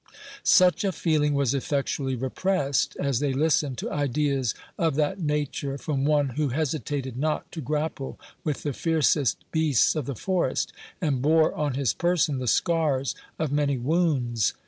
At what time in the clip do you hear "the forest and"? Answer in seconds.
10.07-11.21